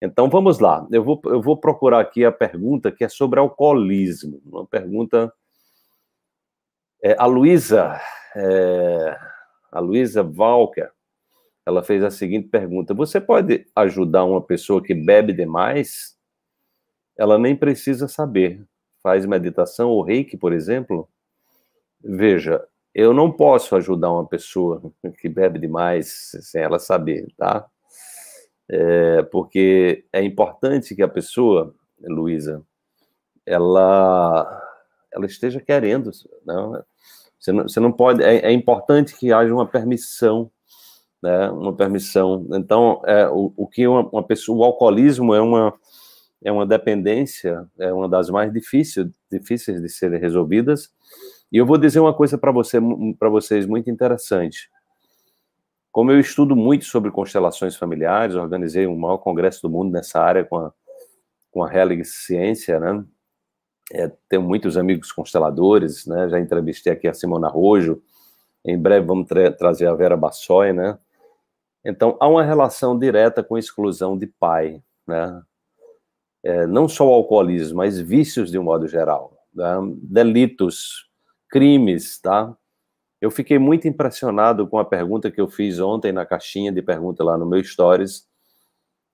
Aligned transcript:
Então 0.00 0.30
vamos 0.30 0.60
lá. 0.60 0.86
Eu 0.90 1.02
vou, 1.02 1.20
eu 1.24 1.42
vou 1.42 1.56
procurar 1.56 2.00
aqui 2.00 2.24
a 2.24 2.32
pergunta 2.32 2.92
que 2.92 3.04
é 3.04 3.08
sobre 3.08 3.40
alcoolismo. 3.40 4.40
Uma 4.46 4.66
pergunta. 4.66 5.32
É, 7.02 7.16
a 7.18 7.26
Luísa, 7.26 8.00
é, 8.34 9.18
a 9.70 9.80
Luísa 9.80 10.22
Walker, 10.22 10.88
ela 11.66 11.82
fez 11.82 12.02
a 12.02 12.10
seguinte 12.10 12.48
pergunta: 12.48 12.94
Você 12.94 13.20
pode 13.20 13.66
ajudar 13.74 14.24
uma 14.24 14.40
pessoa 14.40 14.82
que 14.82 14.94
bebe 14.94 15.32
demais? 15.32 16.16
Ela 17.16 17.38
nem 17.38 17.56
precisa 17.56 18.06
saber. 18.06 18.64
Faz 19.02 19.26
meditação 19.26 19.90
ou 19.90 20.02
reiki, 20.02 20.36
por 20.36 20.52
exemplo? 20.52 21.08
Veja, 22.00 22.64
eu 22.94 23.12
não 23.12 23.30
posso 23.30 23.74
ajudar 23.76 24.12
uma 24.12 24.26
pessoa 24.26 24.92
que 25.20 25.28
bebe 25.28 25.58
demais 25.58 26.30
sem 26.40 26.62
ela 26.62 26.78
saber, 26.78 27.28
tá? 27.36 27.68
É, 28.70 29.22
porque 29.22 30.04
é 30.12 30.22
importante 30.22 30.94
que 30.94 31.02
a 31.02 31.08
pessoa, 31.08 31.74
Luísa, 32.00 32.62
ela, 33.46 34.62
ela 35.12 35.26
esteja 35.26 35.60
querendo. 35.60 36.10
Né? 36.44 36.82
Você, 37.38 37.52
não, 37.52 37.62
você 37.62 37.80
não 37.80 37.92
pode. 37.92 38.22
É, 38.22 38.46
é, 38.46 38.52
importante 38.52 39.16
que 39.16 39.32
haja 39.32 39.54
uma 39.54 39.66
permissão, 39.66 40.50
né? 41.22 41.50
Uma 41.50 41.74
permissão. 41.74 42.46
Então, 42.52 43.00
é, 43.06 43.28
o, 43.28 43.52
o 43.56 43.66
que 43.66 43.86
uma, 43.86 44.02
uma 44.10 44.22
pessoa, 44.22 44.58
o 44.58 44.64
alcoolismo 44.64 45.34
é 45.34 45.40
uma 45.40 45.74
é 46.42 46.52
uma 46.52 46.66
dependência, 46.66 47.66
é 47.78 47.92
uma 47.92 48.08
das 48.08 48.30
mais 48.30 48.52
difíceis, 48.52 49.08
difíceis 49.30 49.82
de 49.82 49.88
serem 49.88 50.20
resolvidas. 50.20 50.90
E 51.50 51.56
eu 51.56 51.66
vou 51.66 51.78
dizer 51.78 52.00
uma 52.00 52.14
coisa 52.14 52.38
para 52.38 52.52
você, 52.52 52.78
para 53.18 53.28
vocês 53.28 53.66
muito 53.66 53.90
interessante. 53.90 54.70
Como 55.90 56.12
eu 56.12 56.20
estudo 56.20 56.54
muito 56.54 56.84
sobre 56.84 57.10
constelações 57.10 57.76
familiares, 57.76 58.36
organizei 58.36 58.86
o 58.86 58.96
maior 58.96 59.18
congresso 59.18 59.62
do 59.62 59.70
mundo 59.70 59.90
nessa 59.90 60.20
área 60.20 60.44
com 60.44 60.56
a, 60.56 60.72
com 61.50 61.64
a 61.64 61.74
Helig 61.74 62.04
Ciência, 62.04 62.78
né? 62.78 63.04
É, 63.92 64.12
tenho 64.28 64.42
muitos 64.42 64.76
amigos 64.76 65.10
consteladores, 65.10 66.06
né? 66.06 66.28
Já 66.28 66.38
entrevistei 66.38 66.92
aqui 66.92 67.08
a 67.08 67.14
Simona 67.14 67.48
Rojo, 67.48 68.02
em 68.64 68.78
breve 68.78 69.06
vamos 69.06 69.26
tra 69.26 69.50
trazer 69.50 69.86
a 69.86 69.94
Vera 69.94 70.16
Bassoi, 70.16 70.72
né? 70.72 70.98
Então, 71.84 72.16
há 72.20 72.28
uma 72.28 72.44
relação 72.44 72.98
direta 72.98 73.42
com 73.42 73.56
exclusão 73.56 74.18
de 74.18 74.26
pai, 74.26 74.82
né? 75.06 75.42
É, 76.42 76.66
não 76.66 76.86
só 76.88 77.08
o 77.08 77.14
alcoolismo, 77.14 77.78
mas 77.78 77.98
vícios 77.98 78.50
de 78.50 78.58
um 78.58 78.62
modo 78.62 78.86
geral, 78.86 79.32
né? 79.52 79.74
delitos, 80.02 81.08
crimes, 81.48 82.20
tá? 82.20 82.56
Eu 83.20 83.30
fiquei 83.30 83.58
muito 83.58 83.88
impressionado 83.88 84.66
com 84.66 84.78
a 84.78 84.84
pergunta 84.84 85.30
que 85.30 85.40
eu 85.40 85.48
fiz 85.48 85.80
ontem 85.80 86.12
na 86.12 86.24
caixinha 86.24 86.70
de 86.70 86.80
pergunta 86.80 87.24
lá 87.24 87.36
no 87.36 87.46
meu 87.46 87.62
Stories. 87.62 88.28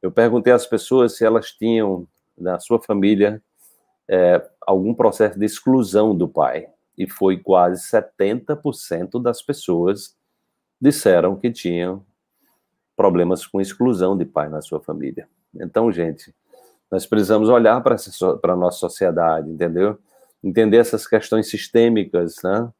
Eu 0.02 0.12
perguntei 0.12 0.52
às 0.52 0.66
pessoas 0.66 1.16
se 1.16 1.24
elas 1.24 1.52
tinham, 1.52 2.06
na 2.36 2.58
sua 2.60 2.80
família, 2.80 3.42
é, 4.08 4.46
algum 4.60 4.92
processo 4.92 5.38
de 5.38 5.46
exclusão 5.46 6.14
do 6.14 6.28
pai. 6.28 6.68
E 6.98 7.08
foi 7.08 7.38
quase 7.38 7.82
70% 7.90 9.20
das 9.22 9.40
pessoas 9.40 10.14
disseram 10.80 11.34
que 11.36 11.50
tinham 11.50 12.04
problemas 12.94 13.46
com 13.46 13.60
exclusão 13.60 14.16
de 14.16 14.24
pai 14.24 14.48
na 14.48 14.60
sua 14.60 14.80
família. 14.80 15.26
Então, 15.54 15.90
gente, 15.90 16.34
nós 16.90 17.06
precisamos 17.06 17.48
olhar 17.48 17.82
para 17.82 17.96
a 18.52 18.56
nossa 18.56 18.78
sociedade, 18.78 19.50
entendeu? 19.50 19.98
Entender 20.42 20.76
essas 20.76 21.06
questões 21.06 21.48
sistêmicas, 21.48 22.36
né? 22.44 22.70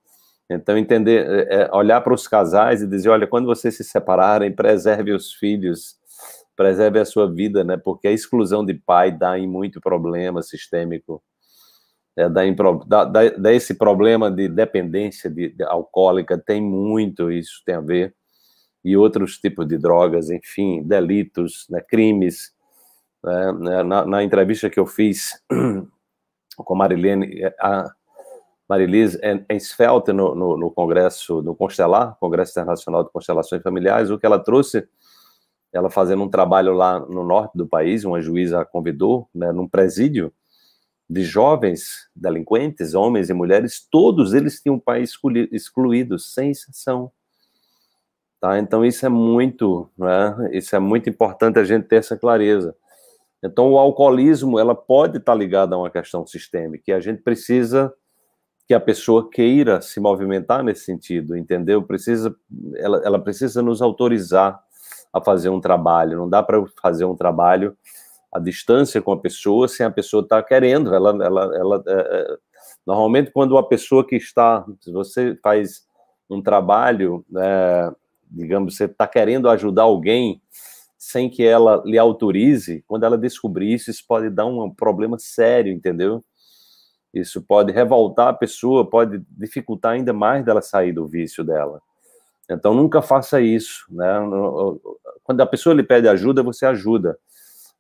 Então, 0.55 0.77
entender, 0.77 1.27
é, 1.27 1.63
é, 1.63 1.71
olhar 1.73 2.01
para 2.01 2.15
os 2.15 2.27
casais 2.29 2.83
e 2.83 2.87
dizer, 2.87 3.09
olha, 3.09 3.27
quando 3.27 3.47
vocês 3.47 3.77
se 3.77 3.85
separarem, 3.85 4.55
preserve 4.55 5.13
os 5.13 5.33
filhos, 5.33 5.97
preserve 6.57 6.99
a 6.99 7.05
sua 7.05 7.31
vida, 7.31 7.65
né? 7.65 7.77
Porque 7.77 8.09
a 8.09 8.13
exclusão 8.13 8.65
de 8.65 8.75
pai 8.75 9.11
dá 9.13 9.39
em 9.39 9.47
muito 9.47 9.81
problema 9.81 10.43
sistêmico, 10.43 11.23
é, 12.17 12.29
dá, 12.29 12.47
em, 12.47 12.55
dá, 12.87 13.05
dá, 13.05 13.53
esse 13.53 13.75
problema 13.75 14.31
de 14.31 14.49
dependência 14.49 15.29
de, 15.29 15.49
de, 15.49 15.65
alcoólica, 15.65 16.39
tem 16.39 16.63
muito 16.63 17.31
isso, 17.31 17.63
tem 17.67 17.75
a 17.75 17.81
ver, 17.81 18.15
e 18.85 18.97
outros 18.97 19.39
tipos 19.39 19.67
de 19.67 19.79
drogas, 19.79 20.31
enfim, 20.31 20.83
delitos, 20.83 21.67
né, 21.71 21.81
crimes. 21.81 22.53
Né, 23.25 23.83
na, 23.83 24.05
na 24.05 24.23
entrevista 24.23 24.69
que 24.69 24.79
eu 24.79 24.87
fiz 24.87 25.43
com 26.57 26.75
Marilene, 26.75 27.43
a, 27.59 27.91
Marilise 28.69 29.19
Ensfeld 29.51 30.13
no, 30.13 30.35
no, 30.35 30.57
no, 30.57 30.71
Congresso, 30.71 31.43
no 31.43 31.55
Constelar, 31.55 32.17
Congresso 32.19 32.53
Internacional 32.53 33.05
de 33.05 33.11
Constelações 33.11 33.63
Familiares, 33.63 34.11
o 34.11 34.19
que 34.19 34.25
ela 34.25 34.39
trouxe, 34.39 34.89
ela 35.73 35.91
fazendo 35.91 36.23
um 36.23 36.31
trabalho 36.31 36.73
lá 36.73 37.01
no 37.01 37.25
norte 37.25 37.57
do 37.57 37.67
país, 37.67 38.05
uma 38.05 38.23
juíza 38.23 38.61
a 38.61 38.65
convidou, 38.65 39.29
né, 39.35 39.53
num 39.53 39.69
presídio 39.69 40.33
de 41.09 41.23
jovens 41.23 42.09
delinquentes, 42.17 42.95
homens 42.95 43.29
e 43.29 43.35
mulheres, 43.35 43.87
todos 43.91 44.33
eles 44.33 44.61
tinham 44.63 44.77
um 44.77 44.81
pai 44.81 45.05
excluído, 45.53 46.19
sem 46.19 46.51
exceção. 46.51 47.13
Tá? 48.41 48.59
Então 48.59 48.85
isso 48.85 49.05
é 49.05 49.09
muito, 49.11 49.91
né, 49.99 50.51
isso 50.53 50.75
é 50.75 50.79
muito 50.79 51.11
importante 51.11 51.59
a 51.59 51.65
gente 51.65 51.87
ter 51.87 51.97
essa 51.97 52.17
clareza. 52.17 52.75
Então 53.43 53.71
o 53.71 53.79
alcoolismo, 53.79 54.59
ela 54.59 54.75
pode 54.75 55.19
estar 55.19 55.35
ligada 55.35 55.75
a 55.75 55.79
uma 55.79 55.91
questão 55.91 56.27
sistêmica, 56.27 56.85
e 56.89 56.93
a 56.95 57.01
gente 57.01 57.21
precisa 57.21 57.93
que 58.67 58.75
a 58.75 58.81
pessoa 58.81 59.29
queira 59.31 59.81
se 59.81 60.01
movimentar 60.01 60.63
nesse 60.63 60.85
sentido, 60.85 61.37
entendeu? 61.37 61.83
Precisa, 61.83 62.35
ela, 62.77 63.03
ela 63.05 63.19
precisa 63.19 63.63
nos 63.63 63.83
autorizar 63.83 64.63
a 65.13 65.21
fazer 65.21 65.51
um 65.51 65.61
trabalho. 65.61 66.19
Não 66.19 66.29
dá 66.29 66.43
para 66.43 66.65
fazer 66.81 67.05
um 67.05 67.15
trabalho 67.15 67.77
à 68.33 68.39
distância 68.39 69.03
com 69.03 69.13
a 69.13 69.21
pessoa 69.21 69.69
sem 69.69 69.85
a 69.85 69.91
pessoa 69.91 70.23
estar 70.23 70.43
tá 70.43 70.49
querendo. 70.49 70.95
Ela, 70.95 71.11
ela, 71.25 71.57
ela 71.57 71.85
é, 71.87 71.93
é, 71.93 72.37
normalmente 72.87 73.31
quando 73.31 73.57
a 73.59 73.63
pessoa 73.63 74.07
que 74.07 74.17
está, 74.17 74.65
se 74.81 74.91
você 74.91 75.39
faz 75.43 75.87
um 76.29 76.43
trabalho, 76.43 77.25
é, 77.37 77.93
digamos, 78.31 78.77
você 78.77 78.87
está 78.87 79.07
querendo 79.07 79.49
ajudar 79.49 79.83
alguém 79.83 80.41
sem 80.97 81.29
que 81.29 81.45
ela 81.45 81.83
lhe 81.85 81.99
autorize, 81.99 82.83
quando 82.89 83.05
ela 83.05 83.19
descobrir 83.19 83.75
isso, 83.75 83.91
isso 83.91 84.03
pode 84.09 84.31
dar 84.31 84.47
um 84.47 84.71
problema 84.71 85.19
sério, 85.19 85.71
entendeu? 85.71 86.25
Isso 87.15 87.41
pode 87.41 87.73
revoltar 87.73 88.29
a 88.29 88.33
pessoa, 88.33 88.85
pode 88.85 89.23
dificultar 89.31 89.93
ainda 89.93 90.13
mais 90.13 90.45
dela 90.45 90.61
sair 90.61 90.93
do 90.93 91.07
vício 91.07 91.45
dela. 91.45 91.81
Então 92.51 92.75
nunca 92.75 93.01
faça 93.01 93.41
isso, 93.41 93.87
né? 93.89 94.19
Quando 95.23 95.41
a 95.41 95.47
pessoa 95.47 95.75
lhe 95.75 95.83
pede 95.83 96.09
ajuda, 96.09 96.43
você 96.43 96.67
ajuda. 96.67 97.17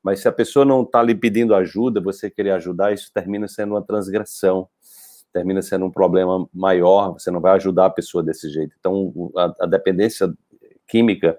Mas 0.02 0.20
se 0.20 0.28
a 0.28 0.32
pessoa 0.32 0.64
não 0.64 0.82
está 0.82 1.02
lhe 1.02 1.14
pedindo 1.14 1.54
ajuda, 1.54 2.00
você 2.00 2.30
querer 2.30 2.52
ajudar, 2.52 2.92
isso 2.92 3.10
termina 3.12 3.48
sendo 3.48 3.74
uma 3.74 3.82
transgressão, 3.82 4.68
termina 5.32 5.60
sendo 5.62 5.84
um 5.86 5.90
problema 5.90 6.48
maior. 6.54 7.14
Você 7.14 7.30
não 7.30 7.40
vai 7.40 7.52
ajudar 7.56 7.86
a 7.86 7.90
pessoa 7.90 8.22
desse 8.22 8.48
jeito. 8.48 8.74
Então 8.78 9.32
a, 9.36 9.54
a 9.60 9.66
dependência 9.66 10.32
química 10.86 11.38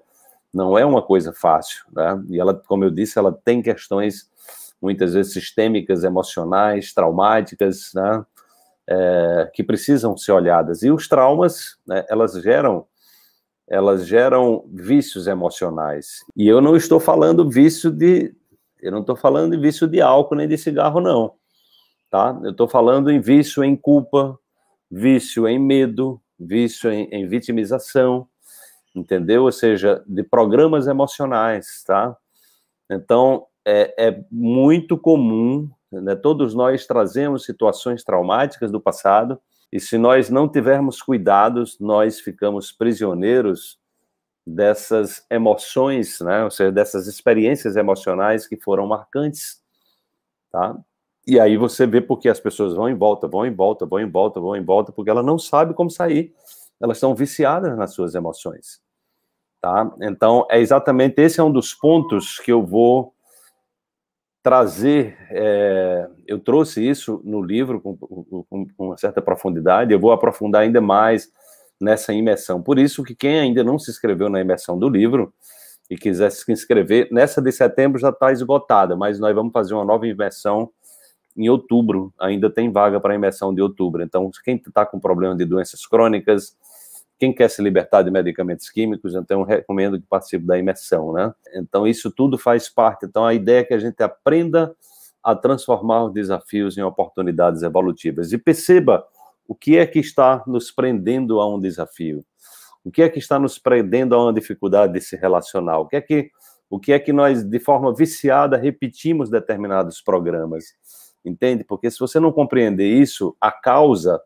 não 0.52 0.76
é 0.76 0.84
uma 0.84 1.02
coisa 1.02 1.32
fácil, 1.32 1.84
né? 1.92 2.22
E 2.28 2.38
ela, 2.38 2.54
como 2.54 2.84
eu 2.84 2.90
disse, 2.90 3.18
ela 3.18 3.32
tem 3.32 3.62
questões 3.62 4.30
muitas 4.86 5.14
vezes 5.14 5.32
sistêmicas, 5.32 6.04
emocionais, 6.04 6.94
traumáticas, 6.94 7.90
né, 7.92 8.24
é, 8.88 9.50
que 9.52 9.64
precisam 9.64 10.16
ser 10.16 10.30
olhadas. 10.30 10.84
E 10.84 10.90
os 10.92 11.08
traumas, 11.08 11.76
né, 11.86 12.04
elas 12.08 12.40
geram 12.40 12.86
elas 13.68 14.06
geram 14.06 14.64
vícios 14.72 15.26
emocionais. 15.26 16.20
E 16.36 16.46
eu 16.46 16.60
não 16.60 16.76
estou 16.76 17.00
falando 17.00 17.50
vício 17.50 17.90
de 17.90 18.32
eu 18.80 18.92
não 18.92 19.00
estou 19.00 19.16
falando 19.16 19.56
de 19.56 19.60
vício 19.60 19.88
de 19.88 20.00
álcool 20.00 20.36
nem 20.36 20.46
de 20.46 20.56
cigarro 20.56 21.00
não, 21.00 21.32
tá? 22.08 22.38
Eu 22.44 22.52
estou 22.52 22.68
falando 22.68 23.10
em 23.10 23.18
vício 23.18 23.64
em 23.64 23.74
culpa, 23.74 24.38
vício 24.88 25.48
em 25.48 25.58
medo, 25.58 26.22
vício 26.38 26.92
em, 26.92 27.08
em 27.10 27.26
vitimização, 27.26 28.28
entendeu? 28.94 29.42
Ou 29.42 29.50
seja, 29.50 30.04
de 30.06 30.22
programas 30.22 30.86
emocionais, 30.86 31.82
tá? 31.84 32.16
Então, 32.88 33.46
é, 33.66 33.92
é 33.98 34.24
muito 34.30 34.96
comum, 34.96 35.68
né? 35.90 36.14
todos 36.14 36.54
nós 36.54 36.86
trazemos 36.86 37.44
situações 37.44 38.04
traumáticas 38.04 38.70
do 38.70 38.80
passado, 38.80 39.40
e 39.72 39.80
se 39.80 39.98
nós 39.98 40.30
não 40.30 40.48
tivermos 40.48 41.02
cuidados, 41.02 41.76
nós 41.80 42.20
ficamos 42.20 42.70
prisioneiros 42.70 43.76
dessas 44.46 45.26
emoções, 45.28 46.20
né? 46.20 46.44
ou 46.44 46.50
seja, 46.50 46.70
dessas 46.70 47.08
experiências 47.08 47.74
emocionais 47.74 48.46
que 48.46 48.56
foram 48.56 48.86
marcantes, 48.86 49.60
tá? 50.52 50.78
E 51.26 51.40
aí 51.40 51.56
você 51.56 51.88
vê 51.88 52.00
porque 52.00 52.28
as 52.28 52.38
pessoas 52.38 52.72
vão 52.74 52.88
em 52.88 52.94
volta, 52.94 53.26
vão 53.26 53.44
em 53.44 53.52
volta, 53.52 53.84
vão 53.84 53.98
em 53.98 54.08
volta, 54.08 54.38
vão 54.38 54.54
em 54.54 54.64
volta, 54.64 54.92
porque 54.92 55.10
ela 55.10 55.24
não 55.24 55.40
sabe 55.40 55.74
como 55.74 55.90
sair. 55.90 56.32
Elas 56.80 56.98
estão 56.98 57.16
viciadas 57.16 57.76
nas 57.76 57.92
suas 57.92 58.14
emoções, 58.14 58.80
tá? 59.60 59.92
Então, 60.00 60.46
é 60.48 60.60
exatamente 60.60 61.20
esse 61.20 61.40
é 61.40 61.42
um 61.42 61.50
dos 61.50 61.74
pontos 61.74 62.38
que 62.38 62.52
eu 62.52 62.64
vou 62.64 63.15
trazer, 64.46 65.16
é, 65.28 66.08
eu 66.24 66.38
trouxe 66.38 66.80
isso 66.80 67.20
no 67.24 67.42
livro 67.42 67.80
com, 67.80 67.96
com, 67.96 68.44
com, 68.48 68.68
uma 68.78 68.96
certa 68.96 69.20
profundidade, 69.20 69.92
eu 69.92 69.98
vou 69.98 70.12
aprofundar 70.12 70.62
ainda 70.62 70.80
mais 70.80 71.28
nessa 71.80 72.12
imersão. 72.12 72.62
Por 72.62 72.78
isso 72.78 73.02
que 73.02 73.12
quem 73.12 73.40
ainda 73.40 73.64
não 73.64 73.76
se 73.76 73.90
inscreveu 73.90 74.28
na 74.28 74.40
imersão 74.40 74.78
do 74.78 74.88
livro, 74.88 75.34
e 75.90 75.96
quiser 75.96 76.30
se 76.30 76.52
inscrever, 76.52 77.08
nessa 77.10 77.42
de 77.42 77.50
setembro 77.50 77.98
já 77.98 78.10
está 78.10 78.30
esgotada, 78.30 78.94
mas 78.94 79.18
nós 79.18 79.34
vamos 79.34 79.52
fazer 79.52 79.74
uma 79.74 79.84
nova 79.84 80.06
imersão 80.06 80.70
em 81.36 81.48
outubro, 81.48 82.14
ainda 82.16 82.48
tem 82.48 82.70
vaga 82.70 83.00
para 83.00 83.14
a 83.14 83.16
imersão 83.16 83.52
de 83.52 83.60
outubro. 83.60 84.00
Então, 84.00 84.30
quem 84.44 84.62
está 84.64 84.86
com 84.86 85.00
problema 85.00 85.34
de 85.34 85.44
doenças 85.44 85.84
crônicas, 85.84 86.56
quem 87.18 87.32
quer 87.32 87.48
se 87.48 87.62
libertar 87.62 88.02
de 88.02 88.10
medicamentos 88.10 88.68
químicos, 88.68 89.14
então 89.14 89.42
recomendo 89.42 89.98
que 89.98 90.06
participe 90.06 90.44
da 90.44 90.58
imersão, 90.58 91.12
né? 91.12 91.34
Então, 91.54 91.86
isso 91.86 92.10
tudo 92.10 92.36
faz 92.36 92.68
parte. 92.68 93.06
Então, 93.06 93.24
a 93.24 93.32
ideia 93.32 93.60
é 93.60 93.64
que 93.64 93.74
a 93.74 93.78
gente 93.78 94.02
aprenda 94.02 94.74
a 95.22 95.34
transformar 95.34 96.04
os 96.04 96.12
desafios 96.12 96.78
em 96.78 96.82
oportunidades 96.82 97.62
evolutivas. 97.62 98.32
E 98.32 98.38
perceba 98.38 99.04
o 99.48 99.54
que 99.54 99.76
é 99.76 99.86
que 99.86 99.98
está 99.98 100.42
nos 100.46 100.70
prendendo 100.70 101.40
a 101.40 101.52
um 101.52 101.58
desafio. 101.58 102.24
O 102.84 102.90
que 102.90 103.02
é 103.02 103.08
que 103.08 103.18
está 103.18 103.38
nos 103.38 103.58
prendendo 103.58 104.14
a 104.14 104.22
uma 104.22 104.32
dificuldade 104.32 104.92
de 104.92 105.00
se 105.00 105.16
relacionar? 105.16 105.78
O 105.78 105.86
que 105.86 105.96
é 105.96 106.00
que, 106.00 106.30
o 106.70 106.78
que, 106.78 106.92
é 106.92 106.98
que 106.98 107.12
nós, 107.12 107.42
de 107.42 107.58
forma 107.58 107.92
viciada, 107.92 108.56
repetimos 108.56 109.28
determinados 109.28 110.00
programas? 110.00 110.66
Entende? 111.24 111.64
Porque 111.64 111.90
se 111.90 111.98
você 111.98 112.20
não 112.20 112.30
compreender 112.30 112.86
isso, 112.86 113.36
a 113.40 113.50
causa, 113.50 114.20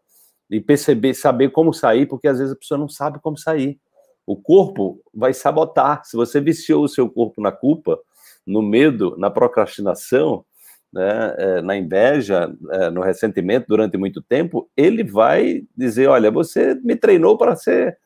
e 0.51 0.61
perceber, 0.61 1.15
saber 1.15 1.51
como 1.51 1.73
sair, 1.73 2.07
porque 2.07 2.27
às 2.27 2.39
vezes 2.39 2.53
a 2.53 2.59
pessoa 2.59 2.79
não 2.79 2.89
sabe 2.89 3.21
como 3.21 3.39
sair. 3.39 3.79
O 4.27 4.37
corpo 4.37 5.01
vai 5.15 5.33
sabotar. 5.33 6.05
Se 6.05 6.17
você 6.17 6.41
viciou 6.41 6.85
o 6.85 6.89
seu 6.89 7.09
corpo 7.09 7.41
na 7.41 7.53
culpa, 7.53 7.99
no 8.47 8.61
medo, 8.61 9.17
na 9.17 9.31
procrastinação, 9.31 10.45
né, 10.93 11.35
é, 11.39 11.63
na 11.63 11.77
inveja, 11.77 12.53
é, 12.73 12.91
no 12.91 13.01
ressentimento 13.01 13.67
durante 13.69 13.97
muito 13.97 14.21
tempo, 14.21 14.69
ele 14.77 15.05
vai 15.05 15.63
dizer: 15.77 16.09
olha, 16.09 16.31
você 16.31 16.75
me 16.83 16.97
treinou 16.97 17.39
para 17.39 17.55
ser 17.55 17.97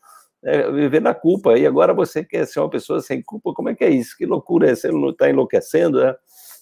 é, 0.44 0.70
viver 0.70 1.00
na 1.00 1.14
culpa 1.14 1.58
e 1.58 1.66
agora 1.66 1.94
você 1.94 2.22
quer 2.22 2.46
ser 2.46 2.60
uma 2.60 2.68
pessoa 2.68 3.00
sem 3.00 3.22
culpa? 3.22 3.54
Como 3.54 3.70
é 3.70 3.74
que 3.74 3.84
é 3.84 3.90
isso? 3.90 4.14
Que 4.16 4.26
loucura 4.26 4.70
é? 4.70 4.74
Você 4.74 4.90
está 4.90 5.30
enlouquecendo, 5.30 6.02
né? 6.02 6.14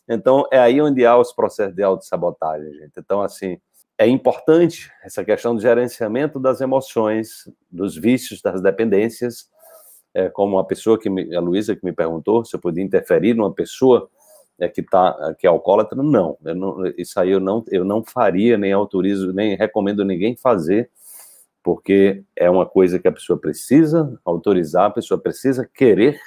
Então 0.09 0.45
é 0.53 0.59
aí 0.59 0.81
onde 0.81 1.05
há 1.05 1.17
os 1.19 1.33
processos 1.33 1.75
de 1.75 1.83
autossabotagem, 1.83 2.73
gente. 2.73 2.93
Então 2.97 3.21
assim 3.21 3.59
é 4.03 4.09
importante 4.09 4.91
essa 5.05 5.25
questão 5.25 5.55
do 5.55 5.61
gerenciamento 5.61 6.41
das 6.41 6.61
emoções, 6.61 7.49
dos 7.71 7.97
vícios, 7.97 8.43
das 8.43 8.61
dependências. 8.61 9.49
É, 10.13 10.29
como 10.29 10.59
a 10.59 10.65
pessoa 10.65 10.99
que 10.99 11.09
me, 11.09 11.35
a 11.35 11.41
Luísa 11.41 11.75
que 11.75 11.85
me 11.85 11.93
perguntou 11.93 12.45
se 12.45 12.55
eu 12.55 12.61
podia 12.61 12.83
interferir 12.83 13.33
numa 13.33 13.53
pessoa 13.53 14.11
é, 14.59 14.69
que 14.69 14.83
tá 14.83 15.35
que 15.39 15.47
é 15.47 15.51
alcoólatra, 15.51 15.97
não, 16.03 16.37
não, 16.43 16.87
isso 16.99 17.19
aí 17.19 17.31
eu 17.31 17.41
não 17.41 17.65
eu 17.71 17.85
não 17.85 18.05
faria 18.05 18.59
nem 18.59 18.73
autorizo 18.73 19.33
nem 19.33 19.57
recomendo 19.57 20.05
ninguém 20.05 20.37
fazer, 20.37 20.91
porque 21.63 22.25
é 22.37 22.51
uma 22.51 22.67
coisa 22.67 22.99
que 22.99 23.09
a 23.09 23.13
pessoa 23.13 23.39
precisa 23.39 24.21
autorizar, 24.23 24.87
a 24.87 24.91
pessoa 24.91 25.19
precisa 25.19 25.67
querer, 25.73 26.21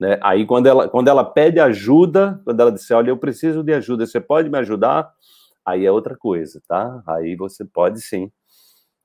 né? 0.00 0.18
Aí 0.22 0.46
quando 0.46 0.66
ela 0.66 0.88
quando 0.88 1.08
ela 1.08 1.24
pede 1.24 1.60
ajuda, 1.60 2.40
quando 2.44 2.60
ela 2.60 2.72
disser, 2.72 2.96
olha, 2.96 3.10
eu 3.10 3.18
preciso 3.18 3.62
de 3.62 3.74
ajuda, 3.74 4.06
você 4.06 4.20
pode 4.20 4.48
me 4.48 4.58
ajudar? 4.58 5.12
Aí 5.64 5.86
é 5.86 5.92
outra 5.92 6.16
coisa, 6.16 6.60
tá? 6.68 7.02
Aí 7.06 7.36
você 7.36 7.64
pode 7.64 8.00
sim. 8.00 8.30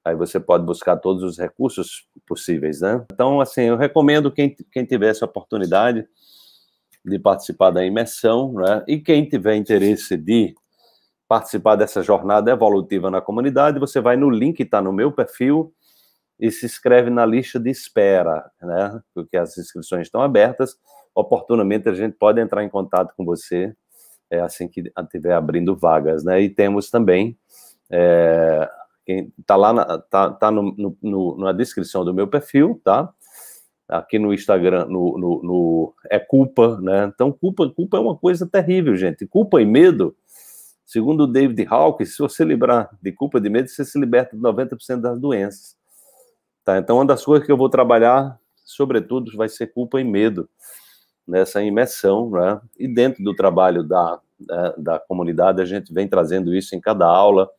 Aí 0.04 0.16
você 0.16 0.40
pode 0.40 0.66
buscar 0.66 0.98
todos 0.98 1.24
os 1.24 1.38
recursos 1.38 2.08
possíveis, 2.28 2.82
né? 2.82 3.06
Então, 3.12 3.40
assim, 3.40 3.64
eu 3.64 3.78
recomendo 3.78 4.32
quem, 4.32 4.56
quem 4.72 4.86
tiver 4.86 5.10
essa 5.10 5.26
oportunidade, 5.26 6.08
de 7.06 7.18
participar 7.18 7.72
da 7.72 7.86
imersão, 7.86 8.54
né? 8.54 8.84
E 8.88 9.00
quem 9.00 9.28
tiver 9.28 9.56
interesse 9.56 10.18
de 10.18 10.54
participar 11.28 11.76
dessa 11.76 12.02
jornada 12.02 12.52
evolutiva 12.52 13.10
na 13.10 13.22
comunidade, 13.22 13.80
você 13.80 14.02
vai 14.02 14.18
no 14.18 14.30
link 14.30 14.58
que 14.58 14.64
está 14.64 14.82
no 14.82 14.92
meu 14.92 15.12
perfil 15.12 15.74
e 16.40 16.50
se 16.52 16.66
inscreve 16.66 17.10
na 17.10 17.26
lista 17.26 17.60
de 17.60 17.70
espera, 17.70 18.50
né? 18.62 19.00
Porque 19.14 19.38
as 19.38 19.58
inscrições 19.58 20.08
estão 20.08 20.22
abertas. 20.22 20.76
Oportunamente 21.14 21.88
a 21.90 21.94
gente 21.94 22.16
pode 22.18 22.40
entrar 22.40 22.64
em 22.64 22.70
contato 22.70 23.14
com 23.16 23.26
você 23.26 23.76
é, 24.30 24.40
assim 24.40 24.68
que 24.68 24.92
estiver 24.98 25.34
abrindo 25.34 25.76
vagas, 25.76 26.24
né? 26.24 26.42
E 26.42 26.50
temos 26.50 26.90
também 26.90 27.38
é, 27.90 28.70
quem 29.06 29.34
está 29.40 29.56
lá 29.56 29.74
na, 29.74 29.98
tá, 29.98 30.30
tá 30.32 30.52
no, 30.52 30.96
no, 31.02 31.38
na 31.38 31.52
descrição 31.52 32.06
do 32.06 32.14
meu 32.14 32.28
perfil, 32.28 32.80
tá? 32.84 33.14
aqui 33.90 34.20
no 34.20 34.32
Instagram, 34.32 34.86
no, 34.86 35.18
no, 35.18 35.42
no, 35.42 35.94
é 36.12 36.20
culpa, 36.20 36.80
né? 36.80 37.12
Então, 37.14 37.32
culpa, 37.32 37.68
culpa 37.70 37.98
é 37.98 38.00
uma 38.00 38.16
coisa 38.16 38.46
terrível, 38.46 38.96
gente. 38.96 39.26
Culpa 39.26 39.60
e 39.60 39.66
medo, 39.66 40.16
segundo 40.86 41.24
o 41.24 41.28
David 41.28 41.66
Hawkins, 41.68 42.16
se 42.16 42.20
você 42.20 42.46
livrar 42.46 42.96
de 43.02 43.12
culpa 43.12 43.40
e 43.40 43.42
de 43.42 43.50
medo, 43.50 43.68
você 43.68 43.84
se 43.84 44.00
liberta 44.00 44.38
de 44.38 44.42
90% 44.44 45.02
das 45.02 45.20
doenças. 45.20 45.76
Tá? 46.64 46.78
Então, 46.78 46.98
uma 46.98 47.06
das 47.06 47.26
coisas 47.26 47.44
que 47.44 47.52
eu 47.52 47.58
vou 47.58 47.68
trabalhar, 47.68 48.40
sobretudo, 48.64 49.36
vai 49.36 49.50
ser 49.50 49.74
culpa 49.74 50.00
e 50.00 50.04
medo 50.04 50.48
nessa 51.30 51.62
imersão, 51.62 52.30
né? 52.32 52.60
E 52.78 52.88
dentro 52.88 53.24
do 53.24 53.36
trabalho 53.36 53.84
da, 53.84 54.20
da, 54.40 54.74
da 54.78 55.00
comunidade, 55.00 55.62
a 55.62 55.66
gente 55.66 55.94
vem 55.94 56.08
trazendo 56.08 56.54
isso 56.54 56.76
em 56.76 56.82
cada 56.82 57.06
aula, 57.06 57.50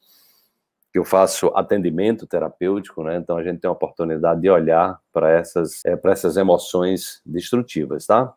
que 0.92 0.98
eu 0.98 1.04
faço 1.04 1.46
atendimento 1.54 2.26
terapêutico, 2.26 3.04
né? 3.04 3.16
Então 3.16 3.36
a 3.36 3.44
gente 3.44 3.60
tem 3.60 3.68
a 3.68 3.72
oportunidade 3.72 4.40
de 4.40 4.50
olhar 4.50 4.98
para 5.12 5.30
essas, 5.30 5.84
é, 5.84 5.98
essas 6.06 6.36
emoções 6.36 7.22
destrutivas, 7.24 8.06
tá? 8.06 8.34